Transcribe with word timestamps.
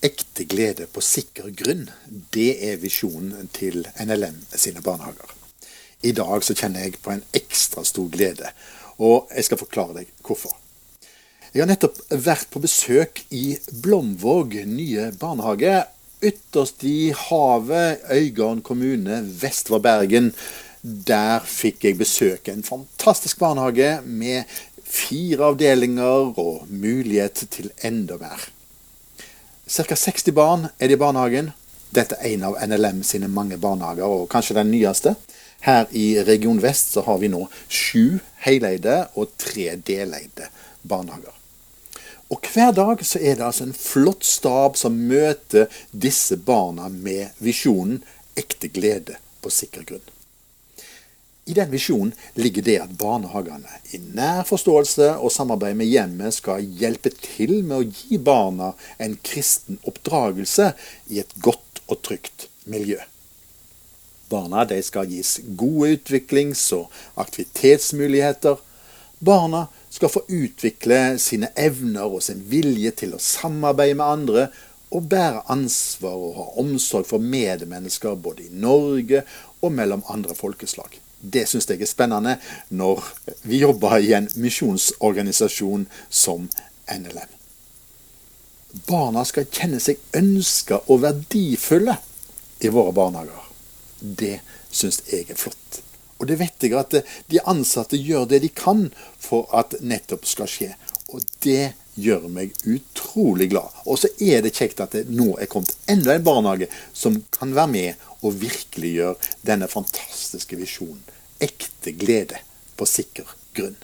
Ekte 0.00 0.46
glede 0.48 0.86
på 0.88 1.02
sikker 1.04 1.50
grunn, 1.52 1.82
det 2.32 2.54
er 2.70 2.78
visjonen 2.80 3.50
til 3.52 3.82
NLM 4.00 4.38
sine 4.56 4.80
barnehager. 4.80 5.34
I 6.00 6.14
dag 6.16 6.40
så 6.40 6.54
kjenner 6.56 6.86
jeg 6.86 7.02
på 7.04 7.12
en 7.12 7.20
ekstra 7.36 7.84
stor 7.84 8.06
glede, 8.08 8.48
og 8.96 9.28
jeg 9.34 9.44
skal 9.44 9.60
forklare 9.60 9.98
deg 9.98 10.14
hvorfor. 10.24 10.54
Jeg 11.52 11.64
har 11.64 11.68
nettopp 11.68 11.98
vært 12.14 12.48
på 12.48 12.62
besøk 12.64 13.20
i 13.36 13.58
Blomvåg 13.84 14.54
nye 14.70 15.10
barnehage, 15.20 15.82
ytterst 16.24 16.84
i 16.88 17.10
havet, 17.26 18.00
Øygarden 18.08 18.62
kommune, 18.64 19.18
vest 19.42 19.68
for 19.68 19.84
Bergen. 19.84 20.30
Der 20.80 21.44
fikk 21.44 21.84
jeg 21.84 21.98
besøke 22.00 22.54
en 22.54 22.64
fantastisk 22.64 23.42
barnehage 23.42 23.98
med 24.06 24.48
fire 24.80 25.50
avdelinger 25.50 26.32
og 26.40 26.64
mulighet 26.72 27.44
til 27.52 27.68
enda 27.84 28.16
mer. 28.22 28.48
Ca. 29.70 29.96
60 29.96 30.32
barn 30.32 30.64
er 30.78 30.88
det 30.88 30.96
i 30.96 30.98
barnehagen. 30.98 31.52
Dette 31.94 32.16
er 32.18 32.32
en 32.34 32.48
av 32.48 32.56
NLM 32.58 33.04
sine 33.06 33.28
mange 33.30 33.54
barnehager, 33.54 34.02
og 34.02 34.26
kanskje 34.32 34.56
den 34.58 34.72
nyeste. 34.74 35.12
Her 35.62 35.86
i 35.94 36.24
Region 36.26 36.58
Vest 36.58 36.90
så 36.96 37.04
har 37.06 37.20
vi 37.22 37.30
nå 37.30 37.44
sju 37.68 38.18
heleide 38.42 38.96
og 39.14 39.30
tre 39.38 39.76
deleide 39.86 40.48
barnehager. 40.82 41.36
Og 42.34 42.50
hver 42.50 42.74
dag 42.74 43.04
så 43.06 43.22
er 43.22 43.38
det 43.38 43.46
altså 43.46 43.68
en 43.68 43.76
flott 43.76 44.26
stab 44.26 44.78
som 44.78 44.98
møter 45.06 45.70
disse 45.94 46.34
barna 46.34 46.88
med 46.90 47.30
visjonen 47.38 48.02
'ekte 48.34 48.74
glede 48.74 49.22
på 49.42 49.54
sikker 49.54 49.86
grunn'. 49.86 50.19
I 51.50 51.54
den 51.54 51.70
visjonen 51.70 52.12
ligger 52.38 52.62
det 52.62 52.76
at 52.78 52.90
barnehagene 52.98 53.80
i 53.90 53.98
nær 54.14 54.44
forståelse 54.46 55.16
og 55.18 55.32
samarbeid 55.34 55.74
med 55.80 55.88
hjemmet 55.90 56.36
skal 56.36 56.62
hjelpe 56.78 57.10
til 57.16 57.56
med 57.64 57.74
å 57.80 57.86
gi 57.88 58.20
barna 58.22 58.68
en 59.02 59.16
kristen 59.26 59.80
oppdragelse 59.82 60.68
i 61.10 61.18
et 61.24 61.34
godt 61.42 61.82
og 61.88 62.04
trygt 62.06 62.46
miljø. 62.70 63.00
Barna 64.30 64.62
skal 64.86 65.10
gis 65.10 65.40
gode 65.58 65.96
utviklings- 65.96 66.68
og 66.76 66.86
aktivitetsmuligheter. 67.18 68.62
Barna 69.18 69.66
skal 69.90 70.14
få 70.14 70.22
utvikle 70.28 71.18
sine 71.18 71.50
evner 71.58 72.06
og 72.06 72.22
sin 72.22 72.46
vilje 72.46 72.94
til 73.02 73.18
å 73.18 73.24
samarbeide 73.32 73.98
med 73.98 74.06
andre 74.06 74.48
og 74.94 75.10
bære 75.10 75.48
ansvar 75.50 76.14
og 76.14 76.34
ha 76.38 76.48
omsorg 76.62 77.10
for 77.10 77.18
medmennesker 77.18 78.14
både 78.14 78.46
i 78.46 78.54
Norge 78.54 79.26
og 79.60 79.72
mellom 79.74 80.06
andre 80.06 80.38
folkeslag. 80.38 81.00
Det 81.20 81.44
syns 81.48 81.68
jeg 81.68 81.82
er 81.84 81.90
spennende 81.90 82.36
når 82.72 83.04
vi 83.48 83.60
jobber 83.60 83.98
i 84.00 84.14
en 84.16 84.28
misjonsorganisasjon 84.40 85.86
som 86.08 86.48
NLM. 86.90 87.36
Barna 88.86 89.24
skal 89.26 89.48
kjenne 89.50 89.80
seg 89.82 90.00
ønska 90.16 90.80
og 90.86 91.02
verdifulle 91.04 91.96
i 92.60 92.70
våre 92.72 92.94
barnehager. 92.96 93.46
Det 94.00 94.38
syns 94.70 95.02
jeg 95.10 95.28
er 95.28 95.38
flott. 95.38 95.80
Og 96.20 96.28
det 96.28 96.36
vet 96.40 96.62
jeg 96.62 96.76
at 96.76 96.98
de 97.32 97.42
ansatte 97.48 97.98
gjør 97.98 98.28
det 98.30 98.42
de 98.44 98.50
kan 98.52 98.88
for 99.20 99.48
at 99.56 99.78
nettopp 99.80 100.28
skal 100.28 100.48
skje. 100.50 100.74
Og 101.10 101.24
det 101.44 101.72
gjør 102.00 102.28
meg 102.32 102.52
utrolig 102.68 103.50
glad. 103.50 103.72
Og 103.88 103.98
så 104.00 104.10
er 104.22 104.44
det 104.44 104.54
kjekt 104.56 104.82
at 104.84 104.94
det 104.94 105.08
nå 105.10 105.32
er 105.40 105.50
kommet 105.50 105.74
enda 105.90 106.14
en 106.14 106.24
barnehage 106.24 106.70
som 106.96 107.18
kan 107.34 107.54
være 107.56 107.72
med 107.72 108.06
og 108.22 108.40
virkeliggjør 108.40 109.14
denne 109.46 109.68
fantastiske 109.70 110.58
visjonen. 110.60 111.02
Ekte 111.40 111.94
glede 111.96 112.40
på 112.76 112.88
sikker 112.88 113.28
grunn. 113.56 113.78